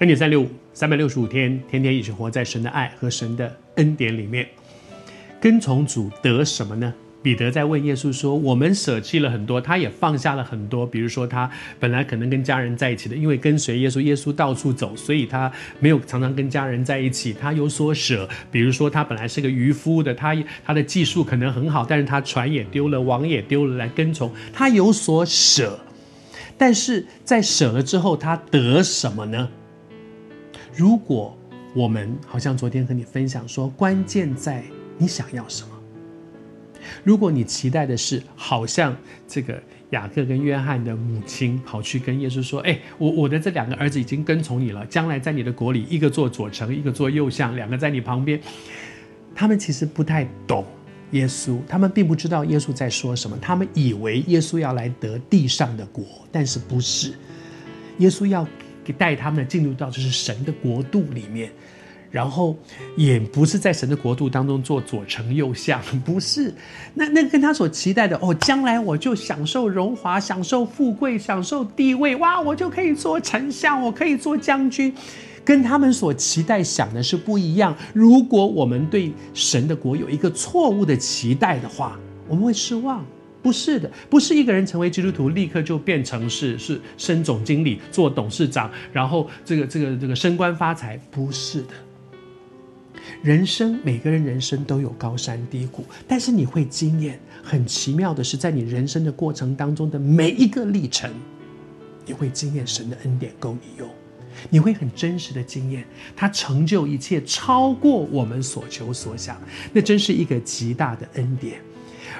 [0.00, 4.46] 恩典三六五，三百六十五天，天天一起活在神的爱和神的恩典里面。
[5.40, 6.92] 跟从主得什么呢？
[7.22, 10.86] 彼得在问耶稣说：“我们舍弃了很多，他也放下了很多。
[10.86, 11.50] 比如说，他
[11.80, 17.32] 本来可能跟家人在一起的，因为跟随耶稣，耶稣到处走，所以他没有常常跟家人在一起。
[17.32, 18.28] 他有所舍。
[18.52, 25.80] 比如说，他本来是个渔夫的，他他的技术可能很好，但是他船也丢了，网也丢了，来跟从他有所舍。
[26.58, 29.48] 但是在舍了之后，他得什么呢？
[30.76, 31.36] 如果
[31.74, 34.62] 我们好像昨天和你分享说，关键在
[34.98, 35.70] 你想要什么。”
[37.02, 48.40] 如果你期待的是，好像这个雅各跟约翰的母亲跑去跟耶稣说：“哎，我我的这两个儿子已经跟从你了，将来在你的国里，一个做左丞，一个做右相，两个在你旁边。”
[49.34, 50.64] 他们其实不太懂
[51.10, 57.14] 耶稣，他们并不知道耶稣在说什么，他们以为耶稣要来得地上的国，但是不是，
[57.98, 58.46] 耶稣要
[58.92, 61.50] 带他们进入到就是神的国度里面。
[62.08, 62.56] 然后
[62.96, 66.54] 也不是在神的国度当中做左丞右相， 不是，
[66.94, 74.94] 那那跟他所期待的哦，将来我就享受荣华，享受富贵，享受地位，哇，我就可以做丞相，我可以做将军，
[75.44, 77.76] 跟他们所期待想的是不一样。
[77.92, 81.98] 如果我们对神的国有一个错误的期待的话，
[82.28, 83.04] 我们会失望。
[83.46, 91.68] 不是的，不是一个人成为基督徒立刻就变成是是升总经理、做董事长，然后这个这个这个升官发财，不是的。
[93.22, 101.08] 人生，每个人人生都有高山低谷，但是你会经验很奇妙的是，在你人生的过程当中的每一个历程，
[102.04, 103.88] 你会经验神的恩典够你用，
[104.50, 105.84] 你会很真实的经验
[106.16, 109.40] 他成就一切，超过我们所求所想，
[109.72, 111.60] 那真是一个极大的恩典。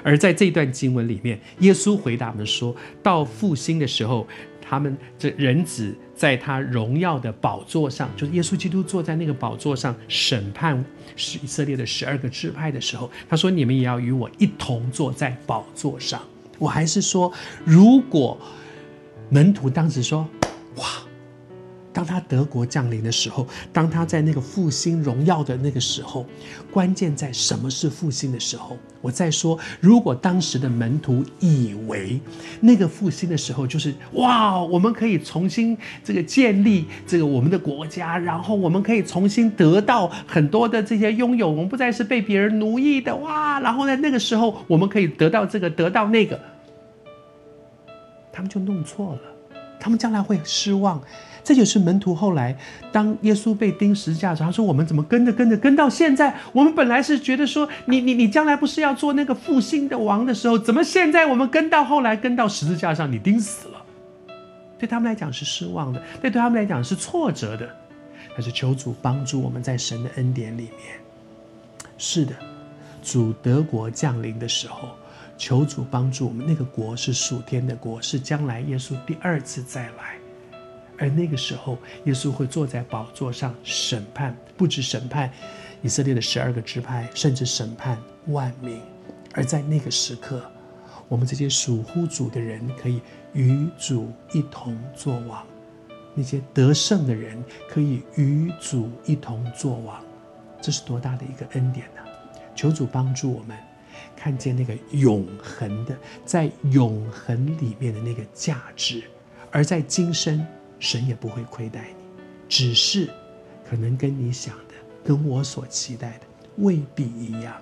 [0.06, 4.24] 而在这段经文里面，耶稣回答我们说，到复兴的时候。
[4.68, 10.84] 他们这人子在他荣耀的宝座上，就是耶稣基督坐在那个宝座上审判
[11.14, 16.20] 是以色列的十二个支派的时候，他说：“你们也要与我一同坐在宝座上。”
[16.58, 17.32] 我还是说，
[17.64, 18.36] 如果
[19.30, 20.28] 门徒当时说：“！”
[21.96, 26.26] 当他德国降临的时候，当他在那个复兴荣耀的那个时候，
[26.70, 28.76] 关键在什么是复兴的时候？
[29.00, 32.20] 我再说，如果当时的门徒以为
[32.60, 35.74] 那个复兴的时候就是哇，我们可以重新
[36.04, 46.38] 这个建立这个我们的国家，然后我们可以重新得到很多的这些拥有，我们不再是被别人奴役的哇，然后在那个时候我们可以得到这个得到那个，
[48.30, 49.20] 他们就弄错了，
[49.86, 51.00] 他们将来会失望。
[51.44, 52.56] 这就是门徒后来，
[52.90, 56.34] 当耶稣被钉十字架的时，他说：“我们怎么跟着跟着跟到现在？
[56.52, 63.80] 我们本来是觉得说，你你你将来不是要做那个复兴的王的时候，怎么现在我们跟到后来跟到十字架上，你钉死了？
[64.76, 67.68] 对他们来讲是失望的，对对他们来讲是挫折的。
[68.34, 70.98] 但是求主帮助我们在神的恩典里面。
[71.96, 72.34] 是的，
[73.04, 74.88] 主得国降临的时候，
[75.36, 80.16] 求主帮助我们，那个国是属天的国，是将来耶稣第二次再来。”
[80.98, 85.30] 而那个时候，耶稣会坐在宝座上审判，不止审判
[85.82, 87.98] 以色列的十二个支派，甚至审判
[88.28, 88.80] 万民。
[89.34, 90.42] 而在那个时刻，
[91.06, 93.02] 我们这些属乎主的人可以
[93.34, 95.44] 与主一同作王；
[96.14, 100.02] 那些得胜的人可以与主一同作王。
[100.62, 102.00] 这是多大的一个恩典呢？
[102.54, 103.54] 求主帮助我们
[104.14, 109.02] 看见那个永恒的，在永恒里面的那个价值，
[109.50, 110.46] 而在今生。
[110.78, 112.04] 神也不会亏待你，
[112.50, 113.08] 只是
[113.66, 116.26] 可能跟你想的、跟我所期待的
[116.58, 117.56] 未必一样。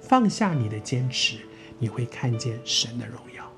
[0.00, 1.38] 放下你的坚持，
[1.78, 3.48] 你会看见神的荣耀。